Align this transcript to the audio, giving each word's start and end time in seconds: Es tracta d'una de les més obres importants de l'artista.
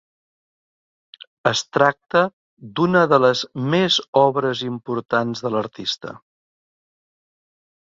Es 1.51 1.61
tracta 1.77 2.23
d'una 2.79 3.03
de 3.13 3.21
les 3.27 3.45
més 3.75 3.99
obres 4.23 4.65
importants 4.71 5.45
de 5.47 5.55
l'artista. 5.59 6.17